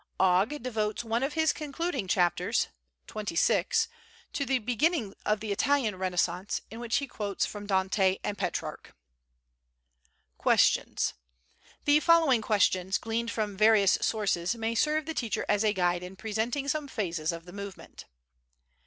Ogg 0.19 0.63
devotes 0.63 1.03
one 1.03 1.21
of 1.21 1.33
his 1.33 1.53
concluding 1.53 2.07
chapters 2.07 2.69
(xxvi) 3.07 3.87
to 4.33 4.45
the 4.47 4.57
"Beginnings 4.57 5.13
of 5.27 5.41
the 5.41 5.51
Italian 5.51 5.95
Renaissance," 5.95 6.59
in 6.71 6.79
which 6.79 6.95
he 6.95 7.05
quotes 7.05 7.45
from 7.45 7.67
Dante 7.67 8.17
and 8.23 8.35
Petrarch. 8.35 8.95
Questions. 10.39 11.13
The 11.85 11.99
following 11.99 12.41
questions, 12.41 12.97
gleaned 12.97 13.29
from 13.29 13.55
various 13.55 13.99
sources, 14.01 14.55
may 14.55 14.73
serve 14.73 15.05
the 15.05 15.13
teacher 15.13 15.45
as 15.47 15.63
a 15.63 15.71
guide 15.71 16.01
in 16.01 16.15
presenting 16.15 16.67
some 16.67 16.87
phases 16.87 17.31
of 17.31 17.45
the 17.45 17.53
movement. 17.53 18.05